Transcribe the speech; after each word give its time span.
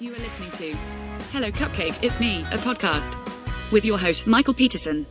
You 0.00 0.14
are 0.14 0.18
listening 0.18 0.50
to 0.52 0.74
Hello 1.30 1.50
Cupcake, 1.50 2.02
It's 2.02 2.20
Me, 2.20 2.40
a 2.52 2.56
podcast 2.56 3.70
with 3.70 3.84
your 3.84 3.98
host, 3.98 4.26
Michael 4.26 4.54
Peterson. 4.54 5.04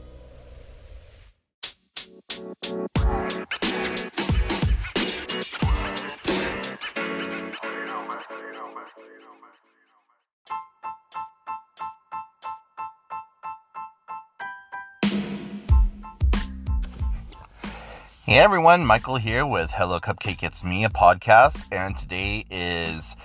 Hey 18.23 18.39
everyone, 18.39 18.83
Michael 18.83 19.17
here 19.17 19.45
with 19.45 19.69
Hello 19.69 19.99
Cupcake 19.99 20.41
It's 20.41 20.63
Me, 20.63 20.83
a 20.83 20.89
podcast, 20.89 21.61
and 21.71 21.95
today 21.95 22.47
is 22.49 23.15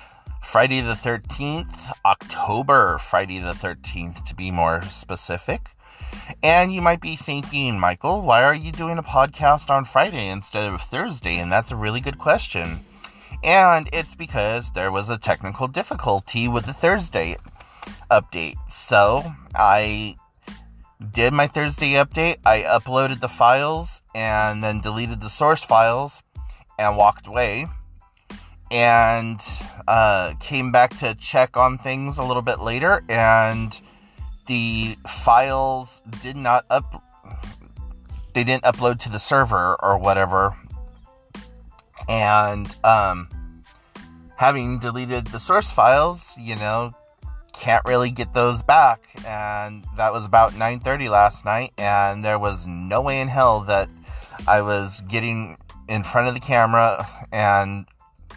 Friday 0.54 0.80
the 0.80 0.94
13th, 0.94 1.90
October 2.04 2.96
Friday 2.98 3.40
the 3.40 3.54
13th 3.54 4.24
to 4.24 4.36
be 4.36 4.52
more 4.52 4.82
specific. 4.82 5.66
And 6.44 6.72
you 6.72 6.80
might 6.80 7.00
be 7.00 7.16
thinking, 7.16 7.80
Michael, 7.80 8.22
why 8.22 8.44
are 8.44 8.54
you 8.54 8.70
doing 8.70 8.96
a 8.96 9.02
podcast 9.02 9.68
on 9.68 9.84
Friday 9.84 10.28
instead 10.28 10.72
of 10.72 10.80
Thursday? 10.80 11.38
And 11.38 11.50
that's 11.50 11.72
a 11.72 11.76
really 11.76 12.00
good 12.00 12.20
question. 12.20 12.78
And 13.42 13.88
it's 13.92 14.14
because 14.14 14.70
there 14.70 14.92
was 14.92 15.10
a 15.10 15.18
technical 15.18 15.66
difficulty 15.66 16.46
with 16.46 16.66
the 16.66 16.72
Thursday 16.72 17.36
update. 18.08 18.54
So 18.70 19.24
I 19.56 20.14
did 21.10 21.32
my 21.32 21.48
Thursday 21.48 21.94
update. 21.94 22.36
I 22.46 22.60
uploaded 22.60 23.20
the 23.20 23.28
files 23.28 24.02
and 24.14 24.62
then 24.62 24.80
deleted 24.80 25.20
the 25.20 25.30
source 25.30 25.64
files 25.64 26.22
and 26.78 26.96
walked 26.96 27.26
away. 27.26 27.66
And 28.70 29.40
uh, 29.86 30.34
came 30.40 30.72
back 30.72 30.98
to 30.98 31.14
check 31.14 31.56
on 31.56 31.78
things 31.78 32.18
a 32.18 32.24
little 32.24 32.42
bit 32.42 32.60
later, 32.60 33.04
and 33.08 33.78
the 34.46 34.96
files 35.06 36.02
did 36.22 36.36
not 36.36 36.64
up. 36.70 37.02
They 38.34 38.42
didn't 38.42 38.64
upload 38.64 38.98
to 39.00 39.10
the 39.10 39.18
server 39.18 39.76
or 39.80 39.98
whatever. 39.98 40.56
And 42.08 42.74
um, 42.84 43.28
having 44.36 44.78
deleted 44.78 45.28
the 45.28 45.38
source 45.38 45.70
files, 45.70 46.34
you 46.36 46.56
know, 46.56 46.94
can't 47.54 47.84
really 47.86 48.10
get 48.10 48.34
those 48.34 48.62
back 48.62 49.08
and 49.26 49.84
that 49.96 50.12
was 50.12 50.24
about 50.24 50.52
9:30 50.52 51.08
last 51.08 51.44
night 51.44 51.72
and 51.78 52.24
there 52.24 52.38
was 52.38 52.66
no 52.66 53.00
way 53.00 53.20
in 53.20 53.28
hell 53.28 53.60
that 53.60 53.88
I 54.46 54.60
was 54.60 55.00
getting 55.08 55.56
in 55.88 56.02
front 56.02 56.28
of 56.28 56.34
the 56.34 56.40
camera 56.40 57.08
and 57.32 57.86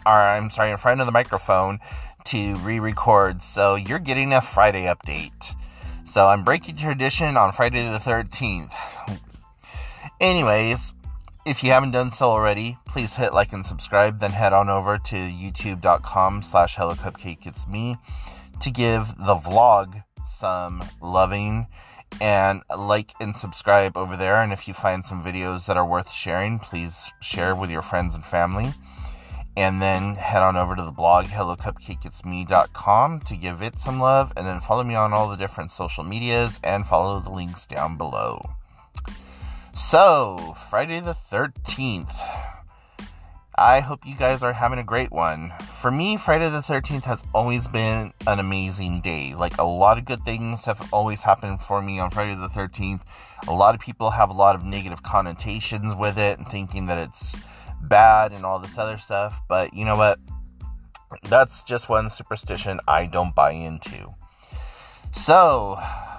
or 0.06 0.12
I'm 0.12 0.50
sorry 0.50 0.70
in 0.70 0.76
front 0.76 1.00
of 1.00 1.06
the 1.06 1.12
microphone 1.12 1.78
to 2.26 2.54
re-record 2.56 3.42
so 3.42 3.74
you're 3.74 3.98
getting 3.98 4.32
a 4.32 4.40
Friday 4.40 4.84
update 4.84 5.54
so 6.04 6.28
I'm 6.28 6.44
breaking 6.44 6.76
tradition 6.76 7.36
on 7.36 7.52
Friday 7.52 7.90
the 7.90 7.98
13th 7.98 8.72
anyways 10.20 10.94
if 11.46 11.62
you 11.62 11.70
haven't 11.70 11.92
done 11.92 12.10
so 12.10 12.30
already 12.30 12.76
please 12.86 13.14
hit 13.14 13.32
like 13.32 13.52
and 13.52 13.64
subscribe 13.64 14.20
then 14.20 14.32
head 14.32 14.52
on 14.52 14.68
over 14.68 14.98
to 14.98 15.16
youtube.com 15.16 16.42
slash 16.42 16.76
hello 16.76 16.94
cupcake 16.94 17.46
it's 17.46 17.66
me 17.66 17.96
to 18.60 18.70
give 18.70 19.16
the 19.16 19.36
vlog 19.36 20.02
some 20.24 20.84
loving 21.00 21.66
and 22.20 22.62
like 22.76 23.12
and 23.20 23.36
subscribe 23.36 23.96
over 23.96 24.16
there. 24.16 24.42
And 24.42 24.52
if 24.52 24.66
you 24.66 24.74
find 24.74 25.04
some 25.04 25.22
videos 25.22 25.66
that 25.66 25.76
are 25.76 25.86
worth 25.86 26.10
sharing, 26.10 26.58
please 26.58 27.12
share 27.20 27.54
with 27.54 27.70
your 27.70 27.82
friends 27.82 28.14
and 28.14 28.24
family. 28.24 28.72
And 29.58 29.82
then 29.82 30.14
head 30.14 30.40
on 30.40 30.56
over 30.56 30.76
to 30.76 30.84
the 30.84 30.92
blog 30.92 31.26
hellocupcakeitsme.com 31.26 33.20
to 33.22 33.36
give 33.36 33.60
it 33.60 33.80
some 33.80 33.98
love. 33.98 34.32
And 34.36 34.46
then 34.46 34.60
follow 34.60 34.84
me 34.84 34.94
on 34.94 35.12
all 35.12 35.28
the 35.28 35.36
different 35.36 35.72
social 35.72 36.04
medias 36.04 36.60
and 36.62 36.86
follow 36.86 37.18
the 37.18 37.30
links 37.30 37.66
down 37.66 37.96
below. 37.96 38.50
So, 39.74 40.54
Friday 40.70 41.00
the 41.00 41.16
13th. 41.28 42.14
I 43.56 43.80
hope 43.80 44.06
you 44.06 44.14
guys 44.14 44.44
are 44.44 44.52
having 44.52 44.78
a 44.78 44.84
great 44.84 45.10
one. 45.10 45.52
For 45.66 45.90
me, 45.90 46.16
Friday 46.16 46.48
the 46.48 46.60
13th 46.60 47.02
has 47.02 47.24
always 47.34 47.66
been 47.66 48.12
an 48.28 48.38
amazing 48.38 49.00
day. 49.00 49.34
Like, 49.34 49.58
a 49.58 49.64
lot 49.64 49.98
of 49.98 50.04
good 50.04 50.22
things 50.22 50.66
have 50.66 50.88
always 50.92 51.22
happened 51.22 51.62
for 51.62 51.82
me 51.82 51.98
on 51.98 52.12
Friday 52.12 52.36
the 52.36 52.46
13th. 52.46 53.00
A 53.48 53.52
lot 53.52 53.74
of 53.74 53.80
people 53.80 54.10
have 54.10 54.30
a 54.30 54.34
lot 54.34 54.54
of 54.54 54.62
negative 54.62 55.02
connotations 55.02 55.96
with 55.96 56.16
it 56.16 56.38
and 56.38 56.46
thinking 56.46 56.86
that 56.86 56.98
it's 56.98 57.34
bad 57.82 58.32
and 58.32 58.44
all 58.44 58.58
this 58.58 58.78
other 58.78 58.98
stuff. 58.98 59.40
But 59.48 59.74
you 59.74 59.84
know 59.84 59.96
what? 59.96 60.18
That's 61.24 61.62
just 61.62 61.88
one 61.88 62.10
superstition 62.10 62.80
I 62.86 63.06
don't 63.06 63.34
buy 63.34 63.52
into. 63.52 64.14
So, 65.12 65.78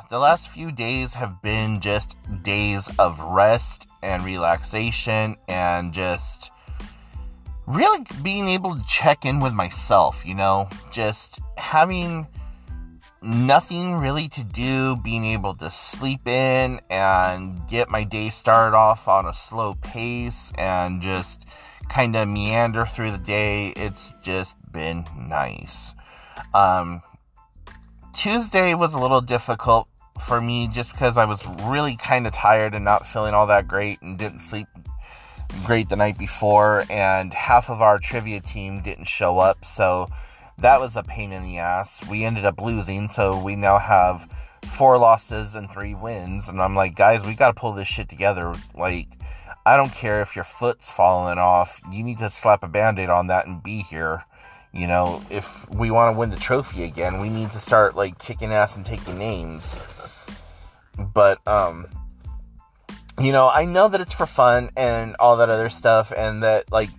the 0.10 0.18
last 0.18 0.50
few 0.50 0.72
days 0.72 1.14
have 1.14 1.42
been 1.42 1.80
just 1.80 2.16
days 2.42 2.90
of 2.98 3.20
rest 3.20 3.88
and 4.02 4.24
relaxation 4.24 5.36
and 5.48 5.94
just 5.94 6.52
really 7.68 8.04
being 8.24 8.48
able 8.48 8.76
to 8.76 8.84
check 8.88 9.26
in 9.26 9.40
with 9.40 9.54
myself, 9.54 10.26
you 10.26 10.34
know, 10.34 10.68
just 10.92 11.40
having 11.58 12.26
nothing 13.22 13.96
really 13.96 14.28
to 14.30 14.44
do, 14.44 14.96
being 14.98 15.26
able 15.26 15.56
to 15.56 15.70
sleep 15.70 16.28
in 16.28 16.80
and 16.90 17.68
get 17.68 17.90
my 17.90 18.04
day 18.04 18.30
started 18.30 18.76
off 18.76 19.08
on 19.08 19.26
a 19.26 19.34
slow 19.34 19.76
pace 19.76 20.52
and 20.58 21.02
just 21.02 21.44
kind 21.90 22.16
of 22.16 22.28
meander 22.28 22.86
through 22.86 23.12
the 23.12 23.18
day. 23.18 23.70
It's 23.76 24.14
just 24.22 24.56
been 24.72 25.06
nice. 25.18 25.96
Um, 26.54 27.02
Tuesday 28.14 28.74
was 28.74 28.94
a 28.94 29.00
little 29.00 29.22
difficult 29.22 29.88
for 30.20 30.42
me 30.42 30.68
just 30.68 30.92
because 30.92 31.18
I 31.18 31.26
was 31.26 31.46
really 31.64 31.96
kind 31.96 32.28
of 32.28 32.34
tired 32.34 32.74
and 32.76 32.84
not 32.84 33.06
feeling 33.06 33.34
all 33.34 33.48
that 33.48 33.68
great 33.68 34.02
and 34.02 34.18
didn't 34.18 34.40
sleep 34.40 34.68
great 35.66 35.90
the 35.90 35.96
night 35.96 36.18
before, 36.18 36.86
and 36.90 37.34
half 37.34 37.70
of 37.70 37.82
our 37.82 37.98
trivia 37.98 38.40
team 38.40 38.82
didn't 38.82 39.06
show 39.06 39.40
up, 39.40 39.66
so 39.66 40.08
that 40.62 40.80
was 40.80 40.96
a 40.96 41.04
pain 41.04 41.32
in 41.32 41.44
the 41.44 41.58
ass. 41.58 42.00
We 42.10 42.26
ended 42.26 42.46
up 42.46 42.62
losing, 42.62 43.08
so 43.08 43.42
we 43.42 43.56
now 43.56 43.78
have 43.78 44.30
four 44.66 44.98
losses 44.98 45.56
and 45.56 45.70
three 45.72 45.96
wins. 45.96 46.48
And 46.50 46.62
I'm 46.62 46.76
like, 46.76 46.96
guys, 46.96 47.24
we 47.24 47.34
got 47.34 47.48
to 47.56 47.60
pull 47.60 47.74
this 47.74 47.88
shit 47.88 48.10
together. 48.10 48.54
Like, 48.76 49.08
I 49.66 49.78
don't 49.78 49.94
care 49.94 50.22
if 50.22 50.36
your 50.36 50.46
foot's 50.46 50.92
falling 50.92 51.38
off, 51.38 51.80
you 51.92 52.04
need 52.04 52.18
to 52.20 52.30
slap 52.30 52.64
a 52.64 52.68
band 52.68 53.00
aid 53.00 53.10
on 53.10 53.28
that 53.28 53.48
and 53.48 53.62
be 53.62 53.82
here. 53.84 54.26
You 54.72 54.88
know, 54.88 55.24
if 55.30 55.70
we 55.70 55.92
want 55.92 56.14
to 56.14 56.20
win 56.20 56.30
the 56.30 56.38
trophy 56.38 56.84
again, 56.84 57.20
we 57.20 57.30
need 57.30 57.52
to 57.54 57.60
start 57.60 57.96
like 57.96 58.20
kicking 58.20 58.52
ass 58.52 58.76
and 58.76 58.86
taking 58.86 59.18
names. 59.18 59.76
But, 60.98 61.46
um, 61.48 61.88
you 63.20 63.32
know, 63.32 63.50
I 63.50 63.66
know 63.66 63.88
that 63.88 64.00
it's 64.00 64.14
for 64.14 64.26
fun 64.26 64.70
and 64.78 65.16
all 65.20 65.38
that 65.38 65.50
other 65.50 65.70
stuff, 65.70 66.14
and 66.16 66.44
that 66.44 66.72
like 66.72 66.90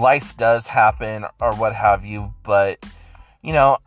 life 0.00 0.36
does 0.36 0.66
happen 0.66 1.26
or 1.40 1.54
what 1.54 1.74
have 1.74 2.04
you, 2.04 2.34
but 2.42 2.84
you 3.42 3.52
know, 3.52 3.78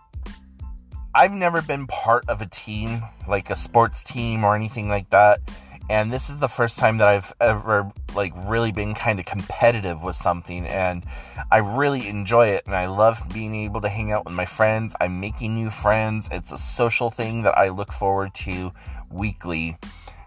I've 1.16 1.32
never 1.32 1.62
been 1.62 1.88
part 1.88 2.28
of 2.28 2.42
a 2.42 2.46
team, 2.46 3.04
like 3.28 3.50
a 3.50 3.56
sports 3.56 4.04
team 4.04 4.44
or 4.44 4.56
anything 4.56 4.90
like 4.90 5.10
that. 5.10 5.42
And 5.90 6.14
this 6.14 6.30
is 6.30 6.40
the 6.40 6.48
first 6.48 6.78
time 6.78 6.98
that 7.00 7.08
I've 7.08 7.34
ever 7.42 7.92
like 8.16 8.32
really 8.36 8.72
been 8.72 8.96
kind 8.96 9.20
of 9.20 9.26
competitive 9.26 10.02
with 10.02 10.16
something 10.16 10.66
and 10.66 11.04
I 11.52 11.58
really 11.58 12.08
enjoy 12.08 12.48
it 12.50 12.64
and 12.66 12.76
I 12.76 12.86
love 12.88 13.22
being 13.34 13.54
able 13.54 13.82
to 13.82 13.90
hang 13.90 14.12
out 14.12 14.26
with 14.26 14.34
my 14.34 14.46
friends. 14.46 14.96
I'm 15.02 15.20
making 15.20 15.56
new 15.56 15.70
friends. 15.70 16.30
It's 16.32 16.52
a 16.52 16.58
social 16.58 17.12
thing 17.12 17.44
that 17.44 17.58
I 17.58 17.70
look 17.70 17.92
forward 17.92 18.34
to 18.36 18.72
weekly 19.12 19.78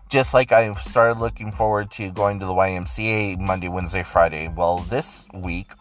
just 0.09 0.35
like 0.35 0.53
I 0.53 0.73
started 0.75 1.19
looking 1.19 1.51
forward 1.51 1.91
to 1.93 2.11
going 2.11 2.39
to 2.41 2.47
the 2.47 2.53
YMCA 2.53 3.39
Monday, 3.39 3.69
Wednesday, 3.69 4.03
Friday. 4.03 4.49
Well, 4.49 4.79
this 4.79 5.27
week 5.35 5.73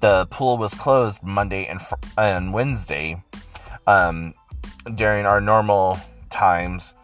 the 0.00 0.26
pool 0.30 0.58
was 0.58 0.74
closed 0.74 1.22
Monday 1.22 1.66
and 1.66 1.80
fr- 1.80 1.94
and 2.18 2.52
Wednesday 2.52 3.22
um, 3.86 4.34
during 4.94 5.26
our 5.26 5.40
normal 5.40 5.98
times. 6.30 6.94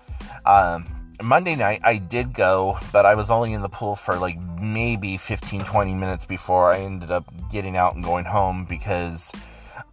Um, 0.44 0.86
Monday 1.22 1.54
night 1.56 1.80
I 1.84 1.96
did 1.96 2.34
go, 2.34 2.78
but 2.92 3.06
I 3.06 3.14
was 3.14 3.30
only 3.30 3.52
in 3.52 3.62
the 3.62 3.68
pool 3.68 3.96
for 3.96 4.16
like 4.16 4.38
maybe 4.60 5.16
15 5.16 5.64
20 5.64 5.94
minutes 5.94 6.24
before 6.24 6.72
I 6.72 6.80
ended 6.80 7.10
up 7.10 7.24
getting 7.50 7.76
out 7.76 7.94
and 7.94 8.04
going 8.04 8.24
home 8.24 8.66
because 8.68 9.32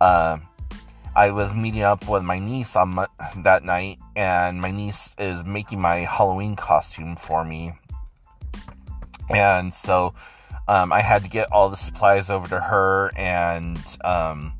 uh, 0.01 0.37
I 1.15 1.31
was 1.31 1.53
meeting 1.53 1.83
up 1.83 2.09
with 2.09 2.23
my 2.23 2.39
niece 2.39 2.75
on 2.75 2.89
my, 2.89 3.07
that 3.37 3.63
night, 3.63 3.99
and 4.15 4.59
my 4.59 4.71
niece 4.71 5.11
is 5.17 5.43
making 5.43 5.79
my 5.79 5.97
Halloween 5.97 6.55
costume 6.55 7.15
for 7.15 7.45
me. 7.45 7.73
And 9.29 9.73
so 9.73 10.13
um, 10.67 10.91
I 10.91 11.01
had 11.01 11.23
to 11.23 11.29
get 11.29 11.51
all 11.51 11.69
the 11.69 11.77
supplies 11.77 12.29
over 12.29 12.47
to 12.49 12.59
her 12.59 13.11
and 13.15 13.79
um, 14.03 14.53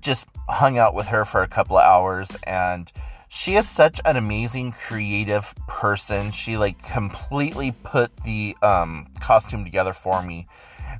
just 0.00 0.26
hung 0.48 0.78
out 0.78 0.94
with 0.94 1.06
her 1.06 1.24
for 1.24 1.42
a 1.42 1.48
couple 1.48 1.76
of 1.76 1.84
hours. 1.84 2.30
And 2.44 2.90
she 3.28 3.56
is 3.56 3.68
such 3.68 4.00
an 4.04 4.16
amazing 4.16 4.72
creative 4.72 5.54
person. 5.68 6.32
She 6.32 6.56
like 6.56 6.82
completely 6.90 7.72
put 7.72 8.16
the 8.24 8.56
um, 8.62 9.08
costume 9.20 9.64
together 9.64 9.92
for 9.92 10.22
me. 10.22 10.46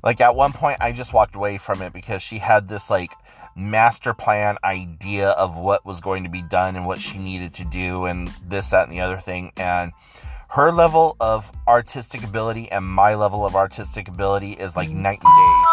Like 0.03 0.21
at 0.21 0.35
one 0.35 0.53
point, 0.53 0.77
I 0.79 0.91
just 0.91 1.13
walked 1.13 1.35
away 1.35 1.57
from 1.57 1.81
it 1.81 1.93
because 1.93 2.21
she 2.21 2.37
had 2.37 2.67
this 2.67 2.89
like 2.89 3.11
master 3.57 4.13
plan 4.13 4.55
idea 4.63 5.29
of 5.29 5.57
what 5.57 5.83
was 5.83 5.99
going 5.99 6.23
to 6.23 6.29
be 6.29 6.43
done 6.43 6.75
and 6.75 6.85
what 6.85 7.01
she 7.01 7.17
needed 7.17 7.55
to 7.55 7.65
do 7.65 8.05
and 8.05 8.27
this, 8.47 8.67
that, 8.67 8.83
and 8.83 8.93
the 8.93 9.01
other 9.01 9.17
thing. 9.17 9.51
And 9.57 9.91
her 10.49 10.71
level 10.71 11.17
of 11.19 11.51
artistic 11.67 12.23
ability 12.23 12.71
and 12.71 12.85
my 12.85 13.15
level 13.15 13.45
of 13.45 13.55
artistic 13.55 14.07
ability 14.07 14.53
is 14.53 14.77
like 14.77 14.89
night 14.89 15.19
and 15.23 15.33
day. 15.33 15.63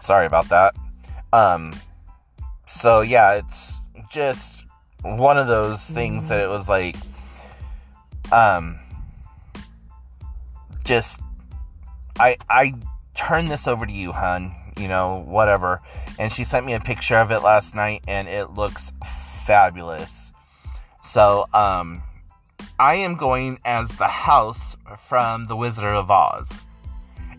Sorry 0.00 0.26
about 0.26 0.48
that. 0.50 0.76
Um, 1.32 1.72
so 2.66 3.00
yeah, 3.00 3.34
it's 3.34 3.72
just 4.10 4.64
one 5.02 5.38
of 5.38 5.46
those 5.46 5.84
things 5.86 6.28
that 6.28 6.40
it 6.40 6.48
was 6.48 6.68
like, 6.68 6.96
um, 8.30 8.78
just 10.84 11.20
I 12.18 12.36
I 12.48 12.74
turn 13.14 13.46
this 13.46 13.66
over 13.66 13.86
to 13.86 13.92
you, 13.92 14.12
hun. 14.12 14.54
You 14.76 14.88
know, 14.88 15.24
whatever. 15.26 15.80
And 16.18 16.32
she 16.32 16.44
sent 16.44 16.64
me 16.64 16.74
a 16.74 16.80
picture 16.80 17.16
of 17.16 17.30
it 17.30 17.40
last 17.40 17.74
night, 17.74 18.04
and 18.06 18.28
it 18.28 18.50
looks 18.50 18.92
fabulous. 19.44 20.32
So, 21.02 21.46
um, 21.52 22.02
I 22.78 22.96
am 22.96 23.16
going 23.16 23.58
as 23.64 23.88
the 23.96 24.06
house 24.06 24.76
from 25.06 25.46
The 25.46 25.56
Wizard 25.56 25.84
of 25.84 26.10
Oz. 26.10 26.50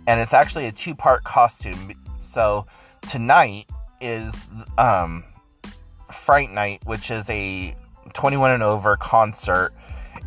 And 0.07 0.19
it's 0.19 0.33
actually 0.33 0.65
a 0.65 0.71
two 0.71 0.95
part 0.95 1.23
costume. 1.23 1.93
So, 2.19 2.65
tonight 3.07 3.69
is 4.01 4.47
um, 4.77 5.23
Fright 6.11 6.51
Night, 6.51 6.81
which 6.85 7.11
is 7.11 7.29
a 7.29 7.75
21 8.13 8.51
and 8.51 8.63
over 8.63 8.97
concert. 8.97 9.71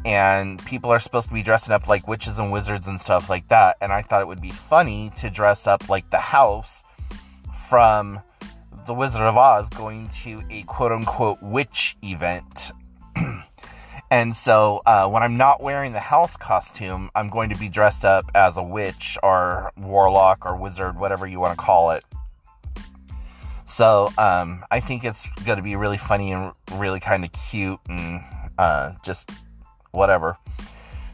And 0.05 0.65
people 0.65 0.91
are 0.91 0.99
supposed 0.99 1.29
to 1.29 1.35
be 1.35 1.43
dressing 1.43 1.73
up 1.73 1.87
like 1.87 2.09
witches 2.09 2.39
and 2.39 2.51
wizards 2.51 2.89
and 2.89 3.01
stuff 3.01 3.31
like 3.31 3.49
that. 3.49 3.77
And 3.81 3.93
I 3.93 4.03
thought 4.03 4.21
it 4.21 4.27
would 4.27 4.41
be 4.41 4.51
funny 4.51 5.13
to 5.19 5.31
dress 5.31 5.67
up 5.67 5.89
like 5.89 6.11
the 6.11 6.19
house 6.19 6.83
from 7.69 8.21
the 8.87 8.95
Wizard 8.95 9.23
of 9.23 9.37
Oz 9.37 9.69
going 9.69 10.09
to 10.23 10.43
a 10.51 10.63
quote 10.65 10.93
unquote 10.93 11.41
witch 11.41 11.97
event. 12.03 12.73
and 14.11 14.35
so 14.35 14.83
uh, 14.87 15.09
when 15.09 15.23
I'm 15.23 15.37
not 15.37 15.63
wearing 15.63 15.93
the 15.93 16.01
house 16.01 16.37
costume, 16.37 17.11
I'm 17.15 17.31
going 17.31 17.51
to 17.51 17.59
be 17.59 17.69
dressed 17.69 18.05
up 18.05 18.25
as 18.35 18.57
a 18.57 18.63
witch 18.63 19.17
or 19.23 19.73
warlock 19.77 20.45
or 20.45 20.57
wizard, 20.57 20.99
whatever 20.99 21.27
you 21.27 21.39
want 21.39 21.57
to 21.59 21.65
call 21.65 21.93
it. 21.93 22.05
So 23.65 24.11
um, 24.19 24.65
I 24.71 24.81
think 24.81 25.03
it's 25.05 25.27
going 25.47 25.57
to 25.57 25.63
be 25.63 25.77
really 25.77 25.97
funny 25.97 26.33
and 26.33 26.53
really 26.73 27.01
kind 27.01 27.25
of 27.25 27.33
cute 27.33 27.81
and 27.89 28.23
uh, 28.59 28.93
just 29.03 29.31
whatever. 29.93 30.37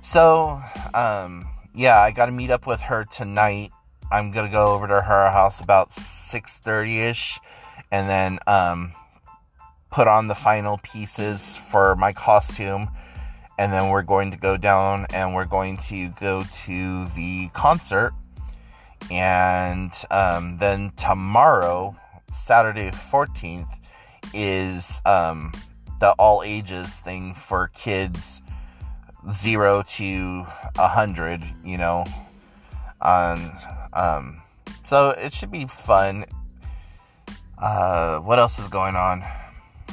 So 0.03 0.61
um, 0.95 1.47
yeah, 1.75 2.01
I 2.01 2.11
got 2.11 2.27
to 2.27 2.33
meet 2.33 2.51
up 2.51 2.67
with 2.67 2.81
her 2.81 3.05
tonight. 3.05 3.73
I'm 4.11 4.31
gonna 4.31 4.51
go 4.51 4.75
over 4.75 4.87
to 4.87 5.03
her 5.03 5.31
house 5.31 5.61
about 5.61 5.91
6:30 5.91 7.11
ish 7.11 7.39
and 7.91 8.09
then 8.09 8.39
um, 8.47 8.93
put 9.91 10.09
on 10.09 10.27
the 10.27 10.35
final 10.35 10.79
pieces 10.79 11.57
for 11.57 11.97
my 11.97 12.13
costume. 12.13 12.91
And 13.59 13.73
then 13.73 13.91
we're 13.91 14.03
going 14.03 14.31
to 14.31 14.39
go 14.39 14.57
down 14.57 15.07
and 15.13 15.35
we're 15.35 15.45
going 15.45 15.79
to 15.89 16.11
go 16.11 16.45
to 16.67 17.07
the 17.07 17.49
concert. 17.55 18.13
And 19.11 19.93
um, 20.11 20.59
then 20.59 20.93
tomorrow, 20.97 21.97
Saturday 22.31 22.91
14th, 22.91 23.69
is 24.33 25.01
um, 25.05 25.53
the 25.99 26.11
all 26.13 26.43
ages 26.45 26.89
thing 26.95 27.35
for 27.35 27.69
kids 27.75 28.43
zero 29.31 29.83
to 29.83 30.47
a 30.79 30.89
hundred, 30.89 31.43
you 31.65 31.79
know. 31.79 32.05
Um, 33.01 33.53
um, 33.93 34.43
so 34.85 35.11
it 35.11 35.33
should 35.33 35.51
be 35.51 35.67
fun. 35.67 36.25
Uh, 37.57 38.19
what 38.21 38.39
else 38.39 38.59
is 38.59 38.69
going 38.69 38.97
on? 38.97 39.25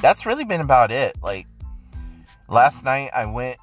That's 0.00 0.26
really 0.26 0.44
been 0.44 0.60
about 0.60 0.90
it. 0.90 1.16
Like 1.22 1.46
last 2.48 2.84
night, 2.84 3.10
I 3.14 3.26
went 3.26 3.58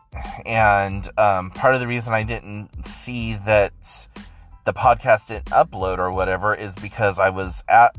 and 0.45 1.07
um, 1.17 1.51
part 1.51 1.73
of 1.73 1.81
the 1.81 1.87
reason 1.87 2.13
I 2.13 2.23
didn't 2.23 2.85
see 2.85 3.35
that 3.45 3.73
the 4.65 4.73
podcast 4.73 5.27
didn't 5.27 5.47
upload 5.47 5.97
or 5.97 6.11
whatever 6.11 6.55
is 6.55 6.75
because 6.75 7.19
I 7.19 7.29
was 7.29 7.63
at 7.67 7.95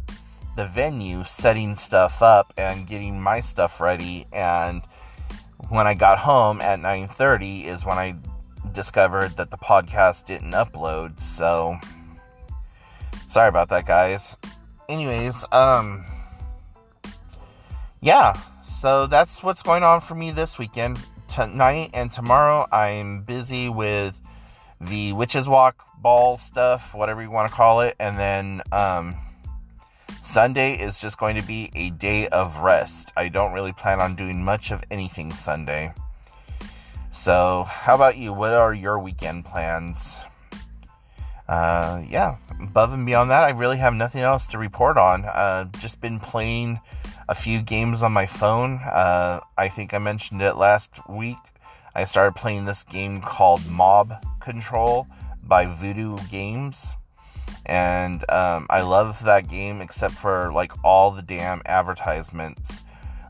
the 0.56 0.66
venue 0.66 1.24
setting 1.24 1.76
stuff 1.76 2.22
up 2.22 2.52
and 2.56 2.86
getting 2.86 3.20
my 3.20 3.40
stuff 3.40 3.80
ready 3.80 4.26
and 4.32 4.82
when 5.68 5.86
I 5.86 5.94
got 5.94 6.18
home 6.18 6.60
at 6.60 6.80
9:30 6.80 7.64
is 7.64 7.84
when 7.84 7.98
I 7.98 8.16
discovered 8.72 9.36
that 9.36 9.50
the 9.50 9.58
podcast 9.58 10.24
didn't 10.26 10.52
upload 10.52 11.20
so 11.20 11.78
sorry 13.28 13.48
about 13.48 13.68
that 13.68 13.86
guys 13.86 14.36
anyways, 14.88 15.44
um, 15.52 16.04
yeah, 18.00 18.38
so 18.64 19.06
that's 19.06 19.42
what's 19.42 19.62
going 19.62 19.82
on 19.82 20.00
for 20.00 20.14
me 20.14 20.30
this 20.30 20.58
weekend. 20.58 20.98
Tonight 21.28 21.90
and 21.94 22.12
tomorrow, 22.12 22.66
I'm 22.70 23.22
busy 23.22 23.68
with 23.68 24.14
the 24.80 25.12
Witches 25.12 25.48
Walk 25.48 25.84
ball 25.98 26.36
stuff, 26.36 26.94
whatever 26.94 27.22
you 27.22 27.30
want 27.30 27.48
to 27.50 27.54
call 27.54 27.80
it, 27.80 27.96
and 27.98 28.18
then 28.18 28.62
um, 28.72 29.16
Sunday 30.24 30.72
is 30.72 30.98
just 31.00 31.18
going 31.18 31.36
to 31.36 31.42
be 31.42 31.70
a 31.74 31.90
day 31.90 32.26
of 32.28 32.56
rest. 32.58 33.12
I 33.16 33.28
don't 33.28 33.52
really 33.52 33.72
plan 33.72 34.00
on 34.00 34.16
doing 34.16 34.42
much 34.42 34.70
of 34.70 34.82
anything 34.90 35.32
Sunday. 35.32 35.92
So, 37.12 37.64
how 37.68 37.94
about 37.94 38.16
you? 38.16 38.32
What 38.32 38.54
are 38.54 38.74
your 38.74 38.98
weekend 38.98 39.44
plans? 39.44 40.16
uh, 41.48 42.02
yeah, 42.08 42.36
above 42.60 42.92
and 42.92 43.04
beyond 43.04 43.30
that, 43.30 43.44
I 43.44 43.50
really 43.50 43.76
have 43.76 43.94
nothing 43.94 44.22
else 44.22 44.46
to 44.46 44.58
report 44.58 44.96
on. 44.96 45.24
Uh, 45.24 45.64
just 45.78 46.00
been 46.00 46.18
playing 46.18 46.80
a 47.28 47.34
few 47.34 47.60
games 47.60 48.02
on 48.02 48.12
my 48.12 48.26
phone. 48.26 48.80
Uh, 48.84 49.40
I 49.58 49.68
think 49.68 49.92
I 49.92 49.98
mentioned 49.98 50.42
it 50.42 50.56
last 50.56 51.08
week. 51.08 51.36
I 51.94 52.04
started 52.04 52.34
playing 52.34 52.64
this 52.64 52.82
game 52.82 53.20
called 53.20 53.68
Mob 53.68 54.24
Control 54.40 55.06
by 55.42 55.66
Voodoo 55.66 56.16
Games. 56.30 56.86
And 57.66 58.28
um, 58.30 58.66
I 58.68 58.82
love 58.82 59.24
that 59.24 59.48
game 59.48 59.80
except 59.80 60.14
for 60.14 60.52
like 60.52 60.72
all 60.84 61.10
the 61.10 61.22
damn 61.22 61.62
advertisements. 61.66 62.82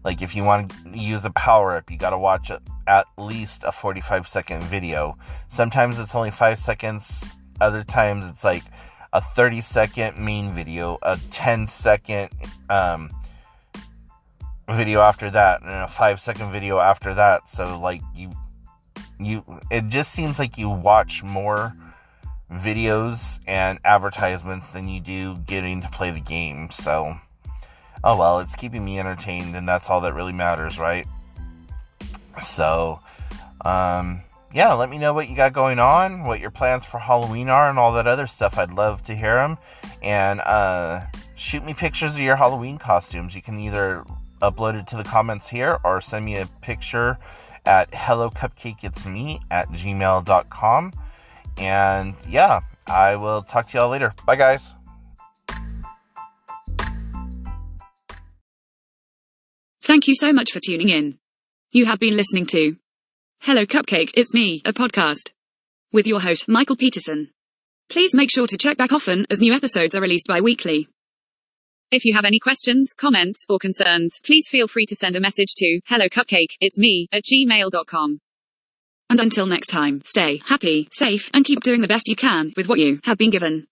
Like 0.05 0.21
if 0.21 0.37
you 0.37 0.45
want 0.45 0.73
to 0.85 0.99
use 0.99 1.25
a 1.25 1.31
power 1.31 1.77
up, 1.77 1.91
you 1.91 1.97
got 1.97 2.11
to 2.11 2.19
watch 2.19 2.51
at 2.87 3.07
least 3.17 3.63
a 3.65 3.73
45 3.73 4.27
second 4.27 4.63
video. 4.65 5.17
Sometimes 5.49 5.99
it's 5.99 6.15
only 6.15 6.31
5 6.31 6.59
seconds 6.59 7.25
other 7.61 7.85
times 7.85 8.27
it's 8.27 8.45
like 8.45 8.65
a 9.13 9.21
30 9.21 9.61
second 9.61 10.19
main 10.19 10.53
video, 10.53 10.99
a 11.03 11.19
10 11.31 11.69
second 11.69 12.31
um, 12.69 13.11
video 14.69 15.01
after 15.01 15.31
that, 15.31 15.63
and 15.63 15.71
a 15.71 15.89
5 15.89 16.21
second 16.21 16.51
video 16.51 16.79
after 16.79 17.15
that. 17.15 17.49
So 17.49 17.79
like 17.81 18.03
you 18.15 18.31
you 19.21 19.45
it 19.71 19.89
just 19.89 20.13
seems 20.13 20.39
like 20.39 20.59
you 20.59 20.69
watch 20.69 21.23
more 21.23 21.75
videos 22.51 23.39
and 23.47 23.79
advertisements 23.85 24.67
than 24.69 24.89
you 24.89 25.01
do 25.01 25.37
getting 25.39 25.83
to 25.83 25.89
play 25.89 26.11
the 26.11 26.21
game. 26.21 26.71
So 26.71 27.19
oh 28.03 28.19
well, 28.19 28.41
it's 28.41 28.57
keeping 28.57 28.85
me 28.85 28.99
entertained 28.99 29.57
and 29.57 29.69
that's 29.69 29.91
all 29.91 30.01
that 30.03 30.15
really 30.15 30.33
matters, 30.33 30.79
right? 30.79 31.07
So 32.43 33.01
um 33.65 34.23
yeah, 34.55 34.73
let 34.75 34.89
me 34.89 34.99
know 34.99 35.13
what 35.13 35.29
you 35.29 35.35
got 35.35 35.53
going 35.53 35.81
on, 35.81 36.23
what 36.23 36.39
your 36.39 36.53
plans 36.53 36.85
for 36.85 37.01
Halloween 37.01 37.49
are, 37.49 37.69
and 37.69 37.77
all 37.77 37.93
that 37.95 38.07
other 38.07 38.29
stuff. 38.29 38.57
I'd 38.57 38.71
love 38.71 39.03
to 39.05 39.17
hear 39.17 39.35
them. 39.35 39.59
And 40.01 40.41
uh, 40.41 41.07
shoot 41.35 41.65
me 41.65 41.75
pictures 41.75 42.15
of 42.15 42.21
your 42.21 42.37
Halloween 42.37 42.79
costumes. 42.79 43.35
You 43.35 43.43
can 43.43 43.59
either 43.59 44.05
upload 44.41 44.79
it 44.79 44.87
to 44.89 44.97
the 44.97 45.03
comments 45.03 45.49
here 45.49 45.79
or 45.83 46.01
send 46.01 46.25
me 46.25 46.37
a 46.37 46.47
picture 46.63 47.19
at 47.67 47.93
hello 47.93 48.31
cupcake 48.31 48.85
it's 48.85 49.05
me 49.05 49.41
at 49.51 49.69
gmail.com. 49.71 50.93
And 51.59 52.15
yeah, 52.29 52.61
I 52.87 53.17
will 53.17 53.43
talk 53.43 53.69
to 53.69 53.79
y'all 53.79 53.91
later. 53.91 54.13
Bye, 54.27 54.37
guys. 54.37 54.75
Thank 59.83 60.09
you 60.09 60.15
so 60.15 60.33
much 60.33 60.51
for 60.53 60.61
tuning 60.61 60.89
in. 60.89 61.19
You 61.71 61.87
have 61.87 61.99
been 61.99 62.17
listening 62.17 62.47
to 62.47 62.77
Hello 63.41 63.67
Cupcake, 63.67 64.13
it's 64.15 64.33
me, 64.33 64.63
a 64.65 64.73
podcast. 64.73 65.33
With 65.93 66.07
your 66.07 66.21
host, 66.21 66.49
Michael 66.49 66.77
Peterson. 66.77 67.31
Please 67.91 68.15
make 68.15 68.31
sure 68.31 68.47
to 68.47 68.57
check 68.57 68.79
back 68.79 68.93
often 68.93 69.27
as 69.29 69.41
new 69.41 69.53
episodes 69.53 69.95
are 69.95 70.01
released 70.01 70.27
bi 70.27 70.41
weekly. 70.41 70.89
If 71.91 72.07
you 72.07 72.15
have 72.15 72.25
any 72.25 72.39
questions, 72.41 72.93
comments, 72.97 73.45
or 73.49 73.59
concerns, 73.59 74.19
please 74.25 74.49
feel 74.49 74.67
free 74.67 74.87
to 74.87 74.97
send 74.97 75.15
a 75.17 75.21
message 75.21 75.55
to 75.59 75.81
hello 75.87 76.07
cupcake, 76.09 76.57
it's 76.61 76.79
me, 76.79 77.07
at 77.13 77.23
gmail.com. 77.25 78.21
And 79.11 79.21
until 79.21 79.47
next 79.47 79.69
time, 79.69 80.03
stay 80.07 80.41
happy, 80.45 80.89
safe, 80.93 81.31
and 81.35 81.45
keep 81.45 81.61
doing 81.61 81.81
the 81.81 81.89
best 81.89 82.09
you 82.09 82.17
can 82.17 82.53
with 82.57 82.69
what 82.69 82.79
you 82.79 83.01
have 83.05 83.19
been 83.19 83.31
given. 83.31 83.67